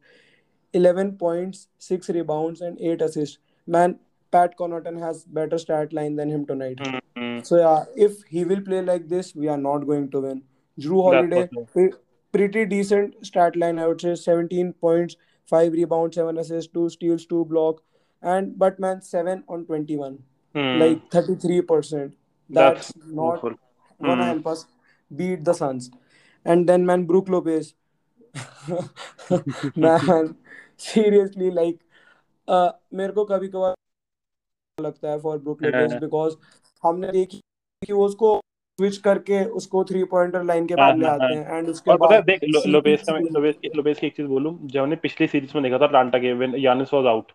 11 0.74 1.12
points 1.20 1.68
6 1.84 2.10
rebounds 2.12 2.62
and 2.62 2.78
8 2.92 3.04
assist 3.04 3.40
man 3.68 3.92
Pat 4.34 4.54
Connaughton 4.56 4.98
has 4.98 5.24
better 5.34 5.58
stat 5.58 5.94
line 5.94 6.16
than 6.16 6.32
him 6.32 6.44
tonight 6.46 6.82
so 7.46 7.58
yeah 7.58 7.76
if 8.06 8.24
he 8.32 8.44
will 8.44 8.62
play 8.64 8.82
like 8.82 9.08
this 9.08 9.36
we 9.38 9.48
are 9.48 9.58
not 9.60 9.84
going 9.86 10.08
to 10.12 10.22
win 10.22 10.42
Drew 10.78 11.02
Holiday 11.02 11.48
pretty 12.34 12.66
decent 12.68 13.16
start 13.26 13.58
line 13.58 13.80
I 13.80 13.86
would 13.86 14.00
say 14.02 14.16
17 14.18 14.72
points 14.82 15.18
5 15.50 15.74
rebounds 15.74 16.20
7 16.20 16.40
assist 16.40 16.78
2 16.78 16.88
steals 16.90 17.28
2 17.34 17.44
blocks 17.48 17.84
and 18.24 18.58
but 18.58 18.80
man 18.80 19.02
seven 19.02 19.44
on 19.48 19.66
twenty 19.66 19.98
one, 19.98 20.20
hmm. 20.56 20.80
like 20.80 21.10
thirty 21.12 21.36
three 21.36 21.62
percent. 21.62 22.16
That's, 22.50 22.92
That's 22.92 23.08
not 23.08 23.38
awful. 23.38 23.54
gonna 24.02 24.24
hmm. 24.24 24.30
help 24.30 24.48
us 24.48 24.66
beat 25.12 25.44
the 25.46 25.54
Suns. 25.54 25.92
And 26.46 26.68
then 26.68 26.86
man, 26.86 27.06
Brook 27.06 27.30
Lopez, 27.30 27.74
man, 29.76 30.36
seriously 30.78 31.52
like 31.52 31.80
uh, 32.48 32.72
मेरे 32.94 33.14
को 33.14 33.26
कभी 33.26 33.48
कभार 33.48 33.76
लगता 34.78 35.10
है 35.10 35.20
for 35.20 35.38
book 35.38 35.64
Lopez 35.64 35.94
because 35.94 36.36
हमने 36.84 37.12
देखी 37.12 37.40
कि 37.86 37.94
वो 37.94 38.06
उसको 38.06 38.40
स्विच 38.80 38.98
करके 38.98 39.44
उसको 39.60 39.84
थ्री 39.84 40.04
पॉइंटर 40.12 40.44
लाइन 40.44 40.66
के 40.68 40.76
बाद 40.76 40.98
ले 40.98 41.06
हाँ, 41.06 41.18
हाँ, 41.18 41.28
आते 41.28 41.36
हाँ। 41.36 41.44
हैं 41.44 41.58
एंड 41.58 41.70
उसके 41.70 41.96
बाद 41.98 42.24
देख 42.26 42.40
लोपेस 42.68 43.04
का 43.10 43.18
लोपेस 43.18 43.56
की 43.62 43.72
लोपेस 43.76 44.00
की 44.00 44.08
एक 44.08 44.16
चीज़ 44.18 44.28
बोलूँ 44.28 44.58
जब 44.64 44.82
हमने 44.82 44.96
पिछली 45.04 45.28
सीरीज़ 45.28 45.52
में 45.56 45.64
देखा 45.64 45.78
था 45.78 45.86
अटलांटा 45.86 46.20
के 46.20 46.34
व्हेन 46.34 46.56
यानिस 46.56 46.94
वाज 46.94 47.06
आउट 47.06 47.32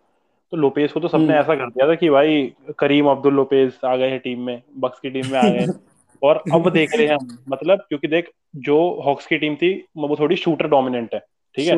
तो 0.52 0.56
लोपेस 0.56 0.92
को 0.92 1.00
तो 1.00 1.08
सबने 1.08 1.24
हम्म। 1.24 1.34
ऐसा 1.34 1.54
कर 1.54 1.70
दिया 1.70 1.88
था 1.88 1.94
कि 1.94 2.10
भाई 2.10 2.52
करीम 2.78 3.06
अब्दुल 3.06 3.34
लोपेज 3.34 3.78
आ 3.84 3.94
गए 3.96 4.08
हैं 4.10 4.18
टीम 4.20 4.40
में 4.40 4.62
बक्स 4.76 5.00
की 5.00 5.10
टीम 5.10 5.30
में 5.32 5.38
आ 5.38 5.48
गए 5.48 5.66
और 6.22 6.42
अब 6.54 6.68
देख 6.70 6.94
रहे 6.96 7.06
हैं 7.06 7.16
हम 7.16 7.38
मतलब 7.48 7.84
क्योंकि 7.88 8.08
देख 8.08 8.30
जो 8.60 8.78
हॉक्स 9.04 9.26
की 9.26 9.38
टीम 9.38 9.56
थी 9.56 9.72
वो 9.96 10.16
थोड़ी 10.20 10.36
शूटर 10.36 10.68
डोमिनेंट 10.68 11.14
है 11.14 11.20
ठीक 11.54 11.68
है 11.68 11.76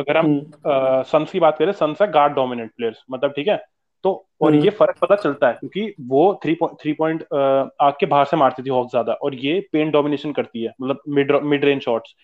अगर 0.00 0.16
हम 0.16 0.38
सन्स 0.50 1.14
हम्म। 1.14 1.24
की 1.24 1.40
बात 1.40 1.58
करें 1.58 1.72
सन्स 1.74 2.02
है 2.02 2.10
गार्ड 2.12 2.32
डोमिनेंट 2.32 2.70
प्लेयर्स 2.76 3.04
मतलब 3.10 3.32
ठीक 3.32 3.48
है 3.48 3.56
तो 4.04 4.12
और 4.40 4.52
हम्म। 4.52 4.64
ये 4.64 4.70
फ़र्क 4.70 4.96
पता 5.02 5.16
चलता 5.16 5.48
है 5.48 5.54
क्योंकि 5.54 5.94
वो 6.06 6.22
थ्री 6.44 6.54
पॉइंट 6.54 6.78
थ्री 6.82 6.92
पॉइंट 6.92 7.22
आग 7.32 7.94
के 8.00 8.06
बाहर 8.06 8.24
से 8.24 8.36
मारती 8.36 8.62
थी 8.62 8.70
हॉक 8.70 8.90
ज़्यादा 8.90 9.12
और 9.12 9.34
ये 9.34 9.60
पेन 9.72 9.90
डोमिनेशन 9.90 10.32
करती 10.32 10.64
है 10.64 10.72
मतलब 10.82 11.00
मिड 11.08 11.32
मिड 11.44 11.64
रेंज 11.64 11.82
शॉट्स 11.82 12.14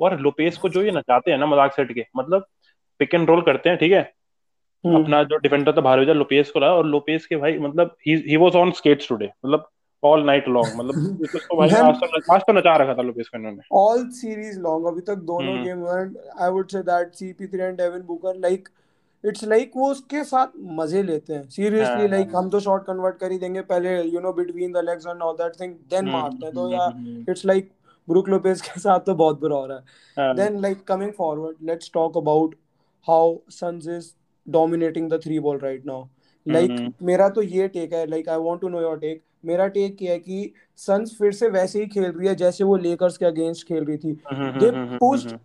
और 0.00 0.18
लोपेस 0.20 0.56
को 0.56 0.68
जो 0.68 0.82
ये 0.82 0.90
नचाते 0.90 1.30
हैं 1.30 1.38
ना 1.38 1.46
मज़ाक 1.46 1.72
सेट 1.72 1.92
के 1.92 2.04
मतलब 2.16 2.46
पिक 3.00 3.14
एंड 3.14 3.28
रोल 3.28 3.42
करते 3.42 3.68
हैं 3.68 3.78
ठीक 3.78 3.92
है। 3.92 4.02
अपना 4.84 5.22
जो 5.24 5.36
डिफेंडर 5.38 5.72
था 5.72 5.80
भेजा 5.96 6.12
लोपेस 6.12 6.50
को 6.50 6.60
लाया 6.60 6.72
और 6.72 6.86
लोपेस 6.86 7.26
के 7.26 7.36
भाई 7.36 7.58
मतलब 7.58 7.96
he 8.06 8.36
was 8.36 8.56
on 8.56 8.70
skates 8.78 9.08
today 9.08 9.30
मतलब 9.44 9.68
ऑल 10.02 10.24
नाइट 10.26 10.48
लॉन्ग 10.48 10.76
मतलब 10.76 11.24
इसको 11.34 11.56
भाई 11.56 11.68
आज 11.70 11.96
तो 11.96 12.34
आज 12.34 12.40
तो 12.40 12.52
नचा 12.52 12.76
रखा 12.76 12.94
था 12.94 13.02
लोपेस 13.02 13.28
को 13.28 13.38
इन्होंने। 13.38 13.62
ऑल 13.72 14.08
सीरीज़ 14.10 14.58
लॉन्ग 14.60 14.86
अभी 14.86 15.00
तक 15.00 15.18
दोनों 15.26 15.54
game 15.64 15.84
I 15.86 16.50
would 16.50 16.68
say 16.68 16.82
that 16.82 17.12
CP three 17.14 17.60
and 17.60 17.76
Devin 17.76 18.02
Booker 18.06 18.38
like 18.38 18.68
it's 19.24 19.44
like 19.44 19.62
like 19.62 19.76
वो 19.76 19.90
उसके 19.90 20.22
साथ 20.24 20.46
मज़े 20.78 21.02
लेते 21.02 21.32
हैं। 21.32 21.42
सीरियसली 21.48 22.08
लाइक 22.08 22.34
हम 22.36 22.48
तो 22.50 22.60
शॉर्ट 22.60 22.82
कन्वर्ट 22.84 23.18
कर 23.18 23.32
ही 23.32 23.38
देंगे 23.38 23.60
पहले 23.68 23.90
you 24.04 24.20
know 24.20 24.32
between 24.32 24.72
the 24.72 24.84
legs 24.84 25.06
and 25.06 25.22
all 25.22 25.34
that 25.34 25.52
thing 25.60 25.74
then 25.90 26.08
मारते 26.10 26.46
हैं। 26.46 26.54
तो 26.54 26.70
यार 26.72 27.30
इट्स 27.30 27.44
लाइक 27.46 27.70
ब्रुक 28.08 28.28
लोपेज 28.28 28.60
के 28.60 28.80
साथ 28.80 29.00
तो 29.06 29.14
बहुत 29.14 29.40
बुरा 29.40 29.56
हो 29.56 29.66
रहा 29.66 29.76
है। 29.76 30.34
Then 30.36 30.60
like 30.62 30.82
coming 30.86 31.12
forward 31.18 31.56
let's 31.62 31.90
talk 31.94 32.16
about 32.16 32.54
how 33.08 33.36
Suns 33.50 33.88
is 33.88 34.10
dominating 34.46 35.10
the 35.10 35.20
three 35.24 35.38
ball 35.40 35.58
right 35.58 35.86
now 35.86 36.04
like 36.46 36.94
मेरा 37.02 37.28
तो 37.28 37.42
ये 37.42 37.68
टेक 37.68 37.92
है 37.92 38.06
like 38.06 38.28
I 38.28 38.38
want 38.38 38.60
to 38.60 38.68
know 38.68 38.80
your 38.80 38.98
take 38.98 39.22
मेरा 39.44 39.66
टेक 39.68 40.02
ये 40.02 40.10
है 40.10 40.18
कि 40.18 40.52
सन्स 40.78 41.16
फिर 41.18 41.32
से 41.32 41.48
वैसे 41.50 41.80
ही 41.80 41.86
खेल 41.86 42.04
रही 42.04 42.28
है 42.28 42.34
जैसे 42.36 42.64
वो 42.64 42.76
लेकर्स 42.76 43.16
के 43.16 43.26
अगेंस्ट 43.26 43.66
खेल 43.68 43.84
रही 43.84 43.96
थी। 43.98 44.12
They 44.32 44.70
pushed 44.98 45.36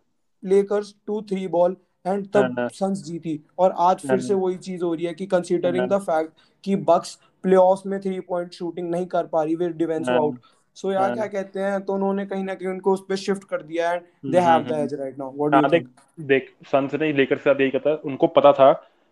Lakers 0.43 0.93
to 1.07 1.21
three 1.29 1.47
ball 1.47 1.75
and 2.05 2.27
तब 2.33 2.67
सन्स 2.73 3.03
जीती। 3.03 3.39
और 3.59 3.73
आज 3.79 4.01
फिर 4.01 4.19
से 4.21 4.33
वही 4.33 4.57
चीज़ 4.57 4.83
हो 4.83 4.93
रही 4.93 5.05
है 5.05 5.13
कि 5.13 5.25
कंसीडरिंग 5.25 5.89
द 5.89 5.99
फैक्ट 6.01 6.31
कि 6.63 6.75
बक्स 6.75 7.17
प्लेऑफ्स 7.43 7.85
में 7.85 7.99
थ्री 8.01 8.19
पॉइंट 8.19 8.53
शूटिंग 8.53 8.89
नहीं 8.91 9.05
कर 9.05 9.25
पा 9.27 9.43
रही 9.43 9.55
विद 9.55 9.75
डिफेंस 9.77 10.09
आउट 10.09 10.39
सो 10.77 10.91
यार 10.91 11.13
क्या 11.13 11.25
कहते 11.27 11.59
हैं 11.59 11.81
तो 11.81 11.93
उन्होंने 11.93 12.25
कहीं 12.25 12.43
ना 12.43 12.53
कहीं 12.53 12.69
उनको 12.69 12.93
उस 12.93 13.05
पे 13.09 13.17
शिफ्ट 13.17 13.43
कर 13.49 13.61
दिया 13.63 13.91
and 13.93 14.31
they 14.31 14.39
have 14.39 14.63
the 14.63 14.79
edge 14.79 14.93
right 14.93 15.17
now 15.19 15.31
what 15.37 15.51
do 15.51 15.59
you 15.59 15.69
think 15.73 15.87
देख 16.31 16.51
सन्स 16.67 16.93
ने 16.95 17.11
लेकर्स 17.13 17.41
के 17.41 17.49
साथ 17.49 17.61
यही 17.61 17.71
कहता 17.71 17.93
उनको 18.05 18.27
पता 18.35 18.51
था 18.53 18.71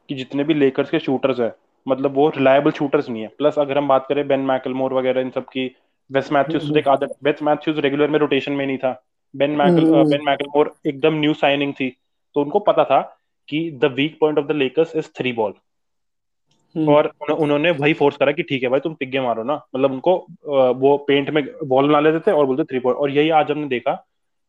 कि 0.09 0.15
जितने 0.15 0.43
भी 0.43 0.53
लेकर्स 0.53 0.89
के 0.89 0.99
शूटर्स 0.99 1.39
है 1.39 1.53
मतलब 1.85 2.15
वो 2.15 2.27
रिलायबल 2.29 2.71
शूटर्स 2.71 3.09
नहीं 3.09 3.21
है। 3.21 3.27
प्लस 3.37 3.57
अगर 3.59 3.77
हम 3.77 3.87
बात 3.87 4.05
करें 4.09 4.27
बेन 4.27 4.39
मैकलमोर 4.45 4.93
वगैरह 4.93 5.21
इन 5.21 5.29
सब 5.29 5.45
की 5.49 5.65
वेस्ट 6.09 6.31
मैथ्यूज 6.33 6.69
देख 6.71 6.87
आदत 6.87 7.15
वेस्ट 7.23 7.41
मैथ्यूज 7.43 7.79
रेगुलर 7.79 8.09
में 8.09 8.19
रोटेशन 8.19 8.51
में 8.51 8.65
नहीं 8.65 8.77
था। 8.77 8.91
बेन 9.33 9.51
मैकल 9.57 9.91
बेन 10.09 10.25
मैकलमोर 10.25 10.73
एकदम 10.87 11.19
न्यू 11.19 11.33
साइनिंग 11.33 11.73
थी। 11.73 11.89
तो 12.35 12.41
उनको 12.41 12.59
पता 12.59 12.83
था 12.83 13.01
कि 13.49 13.59
the 13.81 13.91
weak 13.95 14.17
point 14.19 14.39
of 14.39 14.45
the 14.45 14.51
Lakers 14.55 14.95
is 14.95 15.09
three 15.17 15.33
ball 15.33 15.53
और 16.75 17.11
उन्होंने 17.31 17.71
वही 17.71 17.93
फोर्स 17.93 18.17
करा 18.17 18.31
कि 18.31 18.43
ठीक 18.43 18.63
है 18.63 18.69
भाई, 18.69 18.79
तुम 18.79 18.93
तिग्गे 18.95 19.19
मारो 19.21 19.43
ना। 19.43 19.53
मतलब 19.75 19.91
उनको 19.91 20.15
वो 20.79 20.97
पेंट 21.07 21.29
में 21.29 21.43
बॉल 21.63 21.87
बना 21.87 21.99
लेते 21.99 22.19
थे 22.21 22.31
और 22.31 22.45
बोलते 22.45 22.63
थ्री 22.63 22.79
पॉइंट 22.79 22.99
और 22.99 23.11
यही 23.11 23.29
आज 23.31 23.51
हमने 23.51 23.67
देखा 23.67 23.93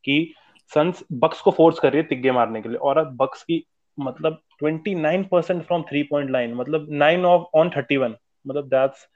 कि 0.04 0.34
सन्स 0.72 1.04
बक्स 1.14 1.40
को 1.40 1.50
फोर्स 1.50 1.78
कर 1.78 1.92
रही 1.92 2.02
है 2.02 2.08
तिग्गे 2.08 2.32
मारने 2.32 2.62
के 2.62 2.68
लिए। 2.68 2.78
और 2.78 2.98
अब 2.98 3.16
बक्स 3.16 3.42
की 3.42 3.62
मतलब 3.98 4.38
29 4.62 5.24
percent 5.30 5.62
from 5.66 5.82
three 5.82 6.02
point 6.02 6.30
line 6.30 6.54
मतलब 6.54 6.86
nine 6.90 7.24
of 7.26 7.42
on 7.58 7.70
thirty 7.76 7.96
one 7.96 8.14
मतलब 8.46 8.68
दैट्स 8.68 9.06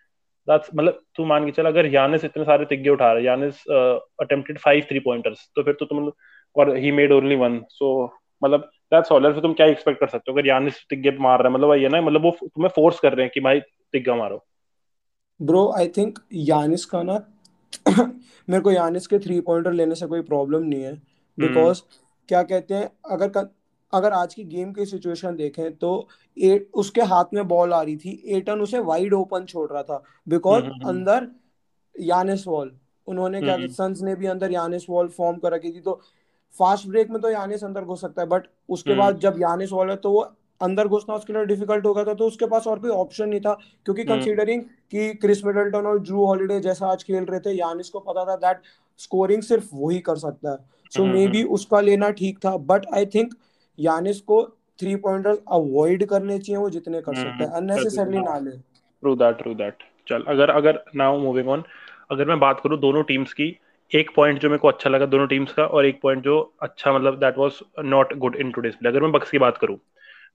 दैट्स 0.48 0.70
मतलब 0.74 1.00
तू 1.16 1.24
मान 1.24 1.44
के 1.46 1.50
चल, 1.52 1.66
अगर 1.66 1.86
यानिस 1.86 2.24
इतने 2.24 2.44
सारे 2.44 2.64
तिग्गे 2.64 2.90
उठा 2.90 3.12
रहे 3.12 3.24
Giannis 3.24 3.62
attempted 3.70 4.58
five 4.58 4.84
three 4.88 5.00
pointers 5.00 5.48
तो 5.56 5.62
फिर 5.62 5.74
तो 5.80 5.86
तुम, 5.86 6.10
और 6.56 6.76
he 6.76 6.92
made 6.92 7.12
only 7.12 7.36
one 7.36 7.60
so 7.70 8.04
मतलब 8.42 8.70
दैट्स 8.92 9.12
ऑल 9.12 9.32
फिर 9.32 9.42
तुम 9.42 9.52
क्या 9.52 9.66
एक्सपेक्ट 9.66 10.00
कर 10.00 10.08
सकते 10.08 10.32
हो? 10.32 10.38
अगर 10.38 10.48
यानिस 10.48 10.74
तिग्गे 10.90 11.10
मार 11.20 11.42
रहा 11.42 11.48
है 11.48 11.54
मतलब 11.54 11.74
ये 11.74 11.88
ना 11.88 12.00
मतलब 12.00 12.22
वो 12.22 12.30
तुम्हें 12.44 12.70
फोर्स 12.74 13.00
कर 13.00 13.12
रहे 13.12 13.24
हैं 13.24 13.30
कि 13.34 13.40
भाई 13.40 13.60
तिग्गा 13.60 14.14
मारो। 14.14 14.44
ब्रो 15.40 15.72
आई 15.78 15.88
थिंक 15.88 16.18
यानिस 16.32 16.84
का 16.84 17.02
ना 17.02 17.18
मेरे 18.48 18.60
को 18.60 18.70
यानिस 18.72 19.06
के 19.06 19.18
थ्री 19.18 19.40
पॉइंटर 19.40 19.72
लेने 19.72 19.94
से 19.94 20.06
कोई 20.06 20.22
प्रॉब्लम 20.22 20.62
नहीं 20.62 20.82
है। 20.82 20.94
Because 21.38 21.82
hmm. 21.82 22.26
क्या 22.28 22.42
कहते 22.42 22.74
हैं 22.74 22.90
अगर 23.10 23.48
अगर 23.92 24.12
आज 24.12 24.34
की 24.34 24.44
गेम 24.44 24.72
की 24.72 24.84
सिचुएशन 24.86 25.36
देखें 25.36 25.76
तो 25.76 26.08
एट 26.36 26.68
उसके 26.74 27.00
हाथ 27.02 27.24
में 27.34 27.46
बॉल 27.48 27.72
आ 27.72 27.82
रही 27.82 27.96
थी 27.96 28.22
एटन 28.26 28.60
उसे 28.60 28.78
वाइड 28.78 29.14
ओपन 29.14 29.44
छोड़ 29.44 29.70
रहा 29.72 29.82
था। 29.82 30.02
बिकॉज़ 30.28 30.64
हम्म, 30.64 30.74
हम्म, 30.74 30.88
अंदर 30.88 31.28
यानिस 32.00 32.46
वॉल 32.46 32.72
उन्होंने 33.06 33.40
क्या 33.40 33.56
सन्स 33.66 34.02
ने 34.02 34.14
भी 34.14 34.26
अंदर 34.26 34.52
यानिस 34.52 34.88
वॉल 34.90 35.08
फॉर्म 35.08 35.36
कर 35.36 35.52
रखी 35.52 35.72
थी 35.72 35.80
तो 35.80 36.00
फास्ट 36.58 36.88
ब्रेक 36.88 37.10
में 37.10 37.20
तो 37.22 37.30
यानिस 37.30 37.64
अंदर 37.64 37.84
घुस 37.84 38.00
सकता 38.00 38.22
है 38.22 38.28
बट 38.28 38.46
उसके 38.68 38.94
बाद 38.94 39.18
जब 39.18 39.36
यानिस 39.38 39.72
वॉल 39.72 39.90
है 39.90 39.96
तो 39.96 40.10
वो 40.10 40.20
अंदर 40.60 40.88
घुसना 40.88 41.14
उसके 41.14 41.32
लिए 41.32 41.44
डिफ़िकल्ट 41.44 41.86
हो 41.86 41.92
गया 41.94 42.04
था 42.04 42.14
तो 42.14 42.26
उसके 42.26 42.46
पास 42.46 42.66
और 42.66 42.78
कोई 42.78 42.90
ऑप्शन 42.90 43.28
नहीं 43.28 43.40
था 43.40 43.52
क्योंकि 43.84 44.04
कंसीडरिंग 44.04 44.62
कि 44.62 45.08
क्रिस 45.14 45.44
मिडल्टन 45.44 45.86
और 45.86 46.00
ड्रू 46.00 46.24
हॉलीडे 46.26 46.58
जैसा 46.60 46.86
आज 46.86 47.02
खेल 47.02 47.24
रहे 47.24 47.40
थे 47.40 47.52
यानिस 47.52 47.88
को 47.90 48.00
पता 48.00 48.24
था 48.24 48.36
दैट 48.36 48.62
स्कोरिंग 48.98 49.42
सिर्फ़ 49.42 49.68
वही 49.74 49.98
कर 50.00 50.16
सकता 50.16 50.50
है। 50.50 50.56
सो 50.92 51.04
मे 51.04 51.26
बी 51.28 51.42
उसका 51.50 51.80
लेना 51.80 52.10
ठीक 52.10 52.38
था 52.38 52.56
बट 52.66 52.86
आई 52.94 53.06
थिंक 53.06 53.34
यानिस 53.78 54.20
को 54.20 54.42
थ्री 54.78 54.96
पॉइंटर्स 54.96 55.38
अवॉइड 55.52 56.04
करने 56.06 56.38
चाहिए 56.38 56.60
वो 56.60 56.70
जितने 56.70 57.00
कर 57.00 57.14
सकते 57.14 57.44
हैं 57.44 57.50
अननेसेसरली 57.52 58.18
ना 58.18 58.38
ले। 58.38 58.50
ट्रू 58.50 59.14
दैट 59.14 59.38
ट्रू 59.38 59.54
दैट 59.54 59.82
चल 60.08 60.24
अगर 60.28 60.50
अगर 60.50 60.84
नाउ 60.96 61.18
मूविंग 61.18 61.48
ऑन 61.48 61.64
अगर 62.10 62.28
मैं 62.28 62.38
बात 62.40 62.60
करूँ 62.60 62.78
दोनों 62.78 63.02
टीम्स 63.02 63.32
की 63.32 63.50
एक 63.92 64.10
पॉइंट 64.16 64.38
जो 64.38 64.48
मेरे 64.48 64.58
को 64.58 64.68
अच्छा 64.68 64.90
लगा 64.90 65.06
दोनों 65.06 65.26
टीम्स 65.26 65.52
का 65.52 65.64
और 65.64 65.86
एक 65.86 66.00
पॉइंट 66.02 66.24
जो 66.24 66.38
अच्छा 66.62 66.92
मतलब 66.92 67.18
that 67.20 67.38
was 67.38 67.58
not 67.84 68.14
good 68.14 68.36
in 68.36 68.50
today's 68.50 68.74
play 68.74 68.88
अगर 68.88 69.02
मैं 69.02 69.12
बक्स 69.12 69.30
की 69.30 69.38
बात 69.38 69.58
करूँ 69.58 69.78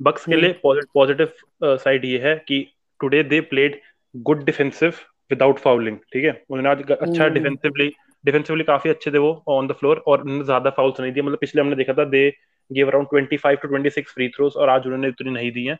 बक्स 0.02 0.26
के 0.26 0.32
हम्म। 0.32 0.46
लिए 0.46 0.60
पॉजिटिव 0.94 1.34
साइड 1.64 2.06
ये 2.06 2.20
है 2.20 2.36
कि 2.48 2.66
today 3.00 3.24
they 3.24 3.40
played 3.42 3.80
good 4.16 4.44
defensive 4.46 4.94
without 5.32 5.60
fouling 5.60 5.98
ठीक 6.14 6.26
है? 6.26 6.44
उन्होंने 6.50 6.70
आज 6.70 6.92
अच्छा 6.92 7.28
डिफेंसिवली 7.28 7.86
हम्म। 7.86 8.14
डिफेंसिवली 8.26 8.64
काफ़ी 8.64 8.90
अच्छे 8.90 9.12
थे 9.12 9.18
वो 9.18 9.44
ऑन 9.48 9.68
द 9.68 9.72
फ्लोर 9.72 10.04
और 10.08 10.22
उन्होंने 10.22 10.44
ज़्यादा 10.44 10.70
फाउल्स 10.70 11.00
नहीं 11.00 11.12
दिए। 11.12 11.24
मतलब 11.24 11.38
पिछले 11.38 11.62
हमने 11.62 11.76
देखा 11.76 11.94
था 11.94 12.06
they 12.06 12.30
give 12.72 12.88
around 12.88 13.08
25 13.08 13.62
to 13.62 13.68
26 13.68 14.08
free 14.08 14.28
throws 14.28 14.56
और 14.56 14.70
आज 14.70 14.86
उन्होंने 14.86 15.08
इतनी 15.08 15.32
नहीं 15.32 15.52
दी 15.52 15.66
है। 15.66 15.74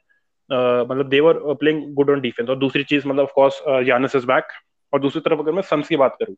मतलब 0.86 1.10
they 1.10 1.20
were 1.20 1.40
playing 1.54 1.94
good 1.94 2.10
on 2.10 2.22
defense 2.22 2.50
और 2.50 2.56
दूसरी 2.56 2.84
चीज़ 2.84 3.08
मतलब 3.08 3.24
of 3.24 3.32
course 3.36 3.62
Giannis 3.88 4.16
is 4.16 4.26
back 4.26 4.48
और 4.94 5.02
दूसरी 5.02 5.22
तरफ़ 5.22 5.40
अगर 5.40 5.52
मैं 5.52 5.62
सन्स 5.62 5.88
की 5.88 5.96
बात 5.96 6.16
करूँ 6.20 6.36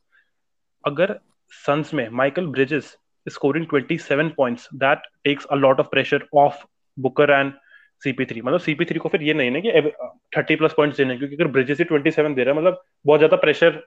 अगर 0.89 1.19
सन्स 1.51 1.93
में 1.93 2.07
Mikal 2.21 2.47
Bridges 2.47 2.95
scoring 3.27 3.65
27 3.73 4.31
points 4.37 4.67
that 4.83 5.07
takes 5.23 5.45
a 5.45 5.55
lot 5.55 5.79
of 5.79 5.87
pressure 5.91 6.27
off 6.37 6.63
Booker 6.97 7.31
and 7.31 7.53
CP3 8.01 8.41
मतलब 8.43 8.59
CP3 8.59 8.97
को 8.97 9.09
फिर 9.09 9.23
ये 9.23 9.33
नहीं 9.33 9.51
है 9.51 9.61
कि 9.61 9.91
30 10.37 10.57
प्लस 10.57 10.73
पॉइंट्स 10.77 10.97
देने 10.97 11.17
क्योंकि 11.17 11.35
अगर 11.35 11.47
ब्रिजेस 11.51 11.79
ही 11.79 11.85
27 11.85 12.35
दे 12.35 12.43
रहा 12.43 12.53
है 12.53 12.59
मतलब 12.59 12.83
बहुत 13.05 13.19
ज़्यादा 13.19 13.37
pressure 13.37 13.81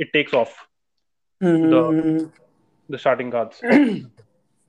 it 0.00 0.12
takes 0.12 0.34
off 0.34 0.56
the 1.40 2.30
the 2.90 2.98
starting 2.98 3.30
cards. 3.30 3.60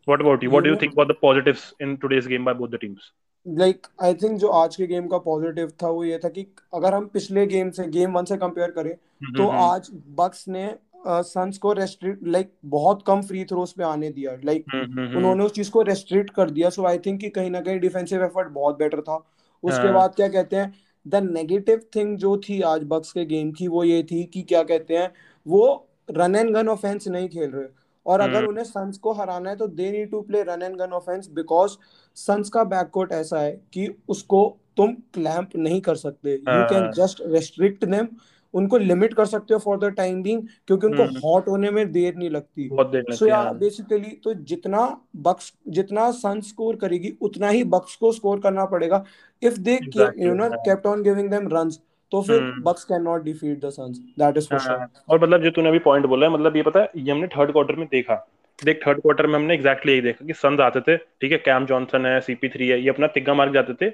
what 0.07 0.21
about 0.21 0.43
you? 0.43 0.49
What 0.51 0.63
do 0.63 0.69
you 0.69 0.75
think 0.75 0.93
about 0.93 1.07
the 1.07 1.15
positives 1.15 1.73
in 1.79 1.97
today's 1.97 2.27
game 2.27 2.45
by 2.45 2.53
both 2.53 2.71
the 2.71 2.79
teams? 2.79 3.09
Like 3.45 3.87
I 4.03 4.13
think 4.13 4.37
जो 4.39 4.47
आज 4.53 4.75
के 4.75 4.85
गेम 4.87 5.07
का 5.07 5.17
पॉजिटिव 5.17 5.71
था 5.83 5.89
वो 5.89 6.03
ये 6.03 6.17
था 6.23 6.29
कि 6.29 6.45
अगर 6.75 6.93
हम 6.93 7.05
पिछले 7.13 7.45
गेम 7.47 7.69
से 7.71 7.87
गेम 7.89 8.11
वन 8.13 8.25
से 8.25 8.37
कंपेयर 8.37 8.71
करें 8.71 8.91
mm-hmm. 8.91 9.37
तो 9.37 9.47
आज 9.47 9.89
बक्स 10.17 10.47
ने 10.47 10.65
सन्स 11.07 11.57
को 11.57 11.71
रेस्ट्रिक्ट 11.73 12.27
लाइक 12.27 12.51
बहुत 12.67 13.03
कम 13.07 13.21
फ्री 13.21 13.43
थ्रोस 13.45 13.71
पे 13.71 13.83
आने 13.83 14.09
दिया 14.09 14.31
लाइक 14.43 14.65
mm-hmm. 14.65 15.17
उन्होंने 15.17 15.43
उस 15.43 15.51
चीज़ 15.51 15.71
को 15.71 15.81
रेस्ट्रिक्ट 15.83 16.29
कर 16.29 16.49
दिया 16.49 16.69
सो 16.69 16.85
आई 16.85 16.97
थिंक 16.97 17.19
कि 17.21 17.29
कहीं 17.29 17.51
ना 17.51 17.61
कहीं 17.61 17.79
डिफेंसिव 17.79 18.23
एफर्ट 18.23 18.47
बहुत 18.49 18.77
बेटर 18.79 19.01
था 19.01 19.15
उसके 19.63 19.77
हाँ. 19.77 19.93
बाद 19.93 20.15
क्या 20.15 20.27
कहते 20.27 20.55
हैं 20.55 20.73
द 21.05 21.23
नेगेटिव 21.25 21.81
थिंग 21.95 22.17
जो 22.17 22.35
थी 22.39 22.61
आज 22.63 22.83
बक्स 22.85 23.11
के 23.11 23.25
गेम 23.25 23.51
की 23.51 23.67
वो 23.67 23.83
ये 23.83 24.01
थी 24.03 24.23
कि 24.23 24.41
क्या 24.43 24.63
कहते 24.63 24.97
हैं 24.97 25.11
वो 25.45 25.65
रन 26.09 26.35
एंड 26.35 26.55
गन 26.55 26.67
ऑफेंस 26.67 27.07
नहीं 27.07 27.29
खेल 27.29 27.49
रहे 27.49 27.67
और 28.05 28.19
अगर 28.21 28.35
हम्म। 28.35 28.47
उन्हें 28.47 28.63
सन्स 28.63 28.97
को 28.97 29.11
हराना 29.13 29.49
है 29.49 29.55
तो 29.55 29.67
they 29.69 29.91
need 29.91 30.09
to 30.11 30.21
play 30.21 30.41
run 30.43 30.61
and 30.61 30.75
gun 30.77 30.91
offense 30.93 31.29
because 31.31 31.77
Suns 32.17 32.49
का 32.49 32.63
बैककोर्ट 32.65 33.11
ऐसा 33.11 33.39
है 33.39 33.51
कि 33.73 33.87
उसको 34.09 34.41
तुम 34.77 34.93
क्लैंप 35.13 35.55
नहीं 35.57 35.79
कर 35.81 35.95
सकते 35.97 36.33
you 36.33 36.63
can 36.65 36.91
just 36.95 37.21
restrict 37.27 37.85
them 37.85 38.07
उनको 38.53 38.77
लिमिट 38.79 39.13
कर 39.13 39.25
सकते 39.27 39.53
हो 39.53 39.59
फॉर 39.59 39.77
द 39.79 39.93
टाइम 39.95 40.21
बिंग 40.23 40.41
क्योंकि 40.67 40.87
उनको 40.87 41.03
हॉट 41.03 41.43
हम्म। 41.43 41.51
होने 41.51 41.71
में 41.71 41.91
देर 41.91 42.15
नहीं 42.15 42.29
लगती। 42.29 42.69
सो 43.11 43.27
या 43.27 43.43
बेसिकली 43.59 44.11
तो 44.23 44.33
जितना 44.45 44.85
बक्स 45.23 45.51
जितना 45.69 46.09
सन 46.13 46.41
स्कोर 46.43 46.75
करेगी 46.77 47.13
उतना 47.21 47.49
ही 47.49 47.63
बक्स 47.75 47.95
को 47.95 48.11
स्कोर 48.11 48.39
करना 48.39 48.65
पड़ेगा। 48.67 49.03
If 49.41 49.59
they 49.59 49.79
you 50.17 50.33
know 50.33 50.49
kept 50.49 50.85
on 50.87 51.03
giving 51.03 51.29
them 51.31 51.47
runs 51.53 51.79
तो 52.11 52.21
फिर 52.21 52.51
Bucks 52.65 52.83
can 52.85 53.01
not 53.03 53.23
defeat 53.23 53.59
the 53.65 53.69
Suns 53.71 53.97
that 54.19 54.37
is 54.37 54.47
for 54.49 54.59
sure 54.59 54.85
और 55.09 55.23
मतलब 55.23 55.43
जो 55.43 55.51
तूने 55.51 55.69
अभी 55.69 55.79
पॉइंट 55.81 56.05
बोला 56.05 56.27
है 56.27 56.33
मतलब 56.33 56.55
ये 56.55 56.63
पता 56.63 56.79
है 56.79 56.91
ये 56.95 57.11
हमने 57.11 57.27
थर्ड 57.29 57.51
क्वार्टर 57.51 57.75
में 57.75 57.87
देखा। 57.91 58.15
देख 58.59 58.79
थर्ड 58.85 58.99
क्वार्टर 59.01 59.27
में 59.27 59.33
हमने 59.35 59.53
एग्जैक्टली 59.53 59.91
exactly 59.91 59.91
यही 59.91 60.01
देखा 60.03 60.25
कि 60.25 60.33
सन्स 60.35 60.59
आते 60.61 60.79
थे 60.81 60.95
ठीक 60.97 61.31
है 61.31 61.37
कैम 61.39 61.65
जॉनसन 61.65 62.05
है 62.05 62.19
सीपी 62.21 62.49
थ्री 62.49 62.67
है 62.67 62.81
ये 62.81 62.89
अपना 62.89 63.07
तिग्गा 63.09 63.33
मार 63.33 63.51
जाते 63.53 63.73
थे। 63.73 63.89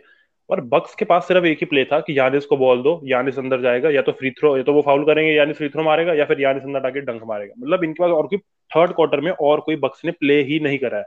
और 0.49 0.61
बक्स 0.61 0.95
के 0.95 1.05
पास 1.05 1.27
सिर्फ़ 1.27 1.45
एक 1.45 1.57
ही 1.57 1.65
प्ले 1.65 1.85
था 1.85 1.99
कि 1.99 2.17
यानिस 2.19 2.45
को 2.45 2.57
बॉल 2.57 2.81
दो 2.83 2.99
यानिस 3.03 3.39
अंदर 3.39 3.61
जाएगा 3.61 3.89
या 3.89 4.01
तो 4.01 4.11
फ्री 4.11 4.31
थ्रो 4.31 4.57
या 4.57 4.63
तो 4.63 4.73
वो 4.73 4.81
फाउल 4.81 5.05
करेंगे 5.05 5.31
यानिस 5.33 5.57
फ्री 5.57 5.69
थ्रो 5.69 5.83
मारेगा 5.83 6.13
या 6.13 6.25
फिर 6.25 6.41
यानिस 6.41 6.63
अंदर 6.63 6.85
आके 6.85 7.01
डंक 7.01 7.23
मारेगा। 7.23 7.53
मतलब 7.59 7.83
इनके 7.83 8.03
पास 8.03 8.11
और 8.11 8.27
कोई 8.27 8.37
थर्ड 8.71 8.91
क्वार्टर 8.91 9.21
में 9.21 9.31
और 9.31 9.59
कोई 9.59 9.75
बक्स 9.75 10.05
ने 10.05 10.11
प्ले 10.11 10.41
ही 10.43 10.59
नहीं 10.59 10.77
करा 10.77 10.97
है। 10.97 11.05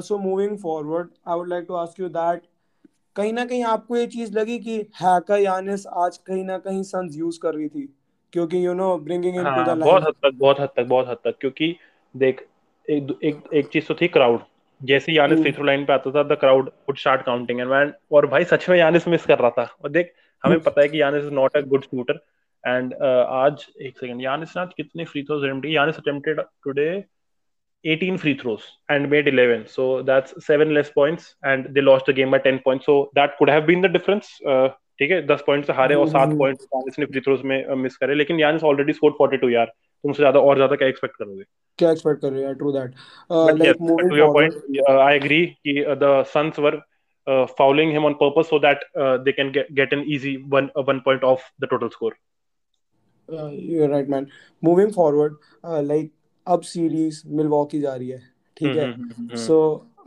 So 0.00 0.18
moving 0.18 0.58
forward 0.58 1.08
I 1.28 1.38
would 1.38 1.48
like 1.48 1.64
to 1.68 1.74
ask 1.74 2.00
you 2.00 2.08
that 2.08 2.42
कहीं 3.16 3.32
ना 3.32 3.44
कहीं 3.44 3.64
आपको 3.64 3.96
ये 3.96 4.06
चीज़ 4.06 4.38
लगी 4.38 4.58
कि 4.58 4.76
हैकर 4.76 5.38
यानिस 5.38 5.86
आज 5.86 6.16
कहीं 6.16 6.44
ना 6.44 6.58
कहीं 6.58 6.82
सन्स 6.82 7.16
यूज़ 7.16 7.38
कर 7.42 7.54
रही 7.54 7.68
थी 7.68 7.94
क्योंकि 8.32 8.66
you 8.66 8.74
know 8.74 8.98
bringing 8.98 9.36
in 9.36 9.44
to 9.44 9.62
the 9.64 9.68
line 9.68 9.80
बहुत 9.80 10.02
हद 10.02 10.14
तक 10.24 10.32
बहुत 10.34 10.60
हद 10.60 10.68
तक 10.76 10.84
बहुत 10.84 11.08
हद 11.08 11.16
तक 11.16 11.38
क्योंकि 11.40 11.76
देख 12.16 12.46
एक 12.90 13.18
एक 13.24 13.42
एक 13.54 13.68
चीज़ 13.68 13.86
तो 13.86 13.94
थी 13.94 14.08
क्राउड 14.08 14.40
जैसे 14.84 15.12
यानिस 15.12 15.40
फ्री 15.40 15.52
थ्रो 15.52 15.64
लाइन 15.64 15.84
पे 15.84 15.92
आता 15.92 16.10
था 16.10 16.22
the 16.22 16.38
crowd 16.40 16.68
would 16.68 16.96
start 16.98 17.22
counting 17.22 17.60
and 17.60 17.68
man 17.68 17.92
और 18.12 18.26
भाई 18.26 18.44
सच 18.44 18.68
में 18.68 18.78
यानिस 18.78 19.08
मिस 19.08 19.26
कर 19.26 19.38
रहा 19.38 19.50
था। 19.50 19.62
और 19.84 19.90
देख 19.90 20.12
हमें 20.44 20.60
पता 20.60 20.80
है 20.82 20.88
कि 20.88 21.00
Giannis 21.02 21.24
is 21.24 21.30
not 21.30 21.56
a 21.56 21.60
good 21.60 21.84
shooter 21.84 22.14
and 22.66 22.94
आज 22.94 23.66
एक 23.82 23.98
सेकंड 23.98 24.22
यानिस 24.22 24.56
ने 24.56 24.66
कितने 24.76 25.04
फ्री 25.04 25.22
थ्रोज 25.22 25.44
अटेम्प्ट 25.44 25.66
किए? 25.66 25.76
Giannis 25.76 25.96
attempted 25.96 26.40
today 26.40 27.04
18 27.86 28.16
free 28.16 28.32
throws 28.38 28.64
and 28.92 29.04
made 29.10 29.28
11 29.30 29.60
so 29.72 29.84
that's 30.06 30.32
seven 30.46 30.72
less 30.76 30.88
points 30.94 31.26
and 31.50 31.68
they 31.74 31.84
lost 31.88 32.08
the 32.08 32.14
game 32.16 32.32
by 32.34 32.38
10 32.46 32.56
points. 32.64 32.86
So 32.86 32.94
that 33.18 33.36
could 33.40 33.52
have 33.54 33.66
been 33.68 33.84
the 33.84 33.90
difference. 33.96 34.32
Uh, 34.52 34.68
ठीक 34.98 35.10
है 35.10 35.26
दस 35.26 35.44
point 35.46 35.64
से 35.64 35.72
हारे 35.72 35.94
और 35.94 36.08
सात 36.08 36.28
point 36.38 36.58
Giannis 36.62 36.98
ने 36.98 37.06
free 37.06 37.20
throws 37.20 37.42
में 37.42 37.74
miss 37.74 37.96
करे। 37.96 38.14
लेकिन 38.14 38.40
यानिस 38.40 38.64
ऑलरेडी 38.64 38.92
स्कोर 38.92 39.16
42 39.22 39.50
यार। 39.50 39.72
तुमसे 40.02 40.22
ज़्यादा 40.22 40.40
और 40.40 40.56
ज़्यादा 40.56 40.76
क्या 40.76 40.88
एक्सपेक्ट 40.88 41.16
करोगे? 41.16 41.44
क्या 41.78 41.90
एक्सपेक्ट 41.92 42.20
कर 42.22 42.32
रहे 42.32 42.46
हो? 42.46 42.52
True 42.54 42.72
that 42.72 42.94
like 43.58 43.80
moving 43.80 44.10
to 44.10 44.16
your 44.16 44.32
point 44.34 44.54
I 44.90 45.16
agree 45.16 45.44
कि 45.46 45.84
the 46.04 46.22
Suns 46.34 46.58
were 46.58 46.80
fouling 47.56 47.90
him 47.94 48.06
on 48.08 48.14
purpose 48.20 48.50
so 48.50 48.58
that 48.60 48.84
uh, 49.04 49.16
they 49.24 49.32
can 49.38 49.48
get, 49.54 49.66
get 49.78 49.90
an 49.94 50.04
easy 50.12 50.30
one 50.52 50.68
uh, 50.74 50.84
one 50.84 51.00
point 51.08 51.24
off 51.30 51.42
the 51.64 51.68
total 51.72 51.90
score. 51.96 52.12
Uh, 53.28 53.48
you're 53.48 53.88
right 53.90 54.08
man. 54.14 54.28
Moving 54.68 54.94
forward 54.94 55.34
uh, 55.64 55.82
like 55.88 56.08
अब 56.46 56.62
series 56.68 57.20
Milwaukee 57.40 57.80
जा 57.80 57.94
रही 57.94 58.08
है 58.08 58.20
ठीक 58.56 58.76
है? 58.76 59.36
So 59.44 59.58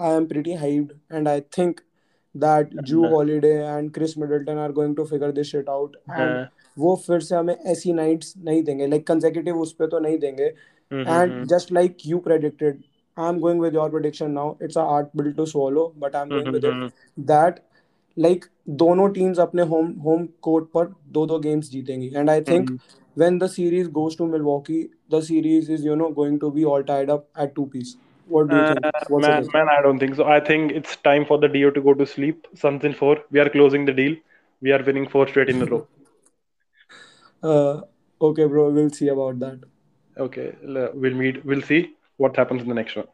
I 0.02 0.16
am 0.16 0.26
pretty 0.32 0.54
hyped 0.64 1.16
and 1.16 1.28
I 1.28 1.42
think 1.58 1.80
that 2.36 2.74
Jrue 2.92 3.06
Holiday 3.14 3.54
and 3.54 3.92
Khris 3.94 4.18
Middleton 4.18 4.58
are 4.64 4.72
going 4.80 4.96
to 4.96 5.06
figure 5.14 5.32
this 5.32 5.52
shit 5.52 5.70
out 5.70 5.96
and 6.10 6.48
वो 6.80 6.96
फिर 7.08 7.20
से 7.20 7.36
हमें 7.36 7.56
ऐसी 7.56 7.94
नाइट्स 7.94 8.34
नहीं 8.46 8.64
देंगे 8.64 8.88
लाइक 8.88 9.08
कंसेक्यूटिव 9.08 9.60
उस 9.62 9.74
पे 9.80 9.88
तो 9.88 10.00
नहीं 10.00 10.18
देंगे 10.20 10.46
and 10.92 11.46
just 11.54 11.72
like 11.74 11.98
you 12.06 12.18
predicted 12.30 12.80
I 13.18 13.30
am 13.30 13.40
going 13.40 13.62
with 13.62 13.76
your 13.76 13.90
prediction 13.90 14.32
now 14.32 14.56
it's 14.64 14.78
a 14.78 14.84
hard 14.92 15.08
pill 15.18 15.32
to 15.34 15.46
swallow 15.52 15.90
but 16.04 16.16
I 16.16 16.22
am 16.22 16.30
going 16.30 16.54
with 16.54 16.92
that 17.34 17.60
like 18.18 18.46
दोनों 18.84 19.10
टीम्स 19.14 19.40
अपने 19.40 19.62
होम 19.74 19.92
होम 20.06 20.28
कोर्ट 20.42 20.66
पर 20.74 20.94
दो 21.14 21.26
दो 21.26 21.40
games 21.40 21.70
जीतेंगी 21.72 22.12
and 22.16 22.30
I 22.30 22.42
think 22.50 22.78
when 23.16 23.38
the 23.40 23.48
series 23.48 23.88
goes 23.88 24.16
to 24.16 24.26
Milwaukee, 24.26 24.90
the 25.10 25.22
series 25.22 25.70
is 25.70 25.84
you 25.84 25.96
know 25.96 26.12
going 26.12 26.40
to 26.40 26.52
be 26.52 26.66
all 26.66 26.84
tied 26.84 27.10
up 27.10 27.28
at 27.36 27.54
two 27.56 27.68
piece. 27.68 27.98
What 28.28 28.50
do 28.50 28.56
you 28.56 28.62
uh, 28.62 28.74
think? 28.74 28.86
Uh, 28.86 28.92
What's 29.10 29.28
man, 29.28 29.48
man, 29.54 29.70
I 29.70 29.82
don't 29.82 30.00
think 30.00 30.16
so. 30.16 30.26
I 30.26 30.40
think 30.40 30.72
it's 30.72 30.96
time 30.98 31.26
for 31.26 31.38
the 31.38 31.48
Dio 31.48 31.72
to 31.72 31.82
go 31.82 31.94
to 31.94 32.06
sleep. 32.06 32.48
Suns 32.56 32.84
in 32.84 32.94
four. 32.94 33.18
We 33.32 33.40
are 33.40 33.50
closing 33.50 33.86
the 33.86 33.94
deal. 33.94 34.16
We 34.62 34.72
are 34.72 34.84
winning 34.84 35.08
four 35.08 35.28
straight 35.28 35.50
in 35.50 35.62
a 35.62 35.66
row. 35.66 35.88
Uh, 37.44 37.82
okay, 38.22 38.46
bro. 38.46 38.70
We'll 38.70 38.90
see 38.90 39.08
about 39.08 39.40
that. 39.40 39.60
Okay, 40.18 40.54
we'll 40.64 41.14
meet. 41.14 41.44
We'll 41.46 41.62
see 41.62 41.96
what 42.18 42.36
happens 42.36 42.62
in 42.62 42.68
the 42.70 42.76
next 42.76 42.96
one. 42.96 43.08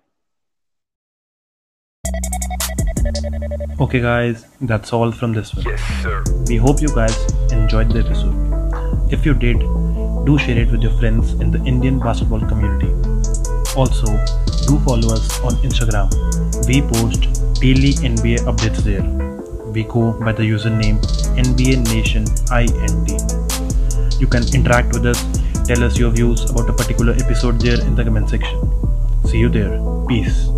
Okay, 3.80 4.02
guys, 4.02 4.46
that's 4.60 4.92
all 4.92 5.12
from 5.12 5.34
this 5.34 5.54
one. 5.54 5.66
Yes, 5.66 5.82
sir. 6.02 6.24
We 6.48 6.58
hope 6.58 6.82
you 6.82 6.90
guys 6.90 7.16
enjoyed 7.52 7.92
the 7.92 8.00
episode. 8.00 9.14
If 9.14 9.26
you 9.26 9.34
did, 9.34 9.60
do 10.26 10.38
share 10.38 10.58
it 10.58 10.72
with 10.72 10.82
your 10.82 10.98
friends 11.00 11.34
in 11.34 11.52
the 11.52 11.64
Indian 11.64 12.00
basketball 12.00 12.40
community. 12.40 12.92
Also, 13.78 14.08
do 14.68 14.80
follow 14.80 15.14
us 15.14 15.40
on 15.42 15.54
Instagram. 15.68 16.10
We 16.68 16.82
post 16.82 17.62
daily 17.62 17.94
NBA 17.94 18.40
updates 18.52 18.84
there. 18.84 19.04
We 19.72 19.84
go 19.84 20.20
by 20.20 20.34
the 20.34 20.44
username 20.44 21.00
NBA 21.38 21.86
Nation 21.94 22.26
INT. 22.52 23.57
You 24.20 24.28
can 24.28 24.44
interact 24.54 24.94
with 24.94 25.06
us, 25.06 25.24
tell 25.68 25.84
us 25.84 25.98
your 25.98 26.12
views 26.12 26.50
about 26.50 26.70
a 26.70 26.74
particular 26.74 27.14
episode 27.14 27.62
there 27.62 27.80
in 27.80 27.96
the 27.96 28.04
comment 28.04 28.30
section. 28.30 28.60
See 29.26 29.38
you 29.38 29.50
there. 29.50 29.80
Peace. 30.08 30.57